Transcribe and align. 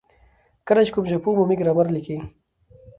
کله 0.67 0.81
چي 0.87 0.91
کوم 0.95 1.05
ژبپوه 1.11 1.33
عمومي 1.35 1.55
ګرامر 1.61 1.87
ليکي، 1.95 2.17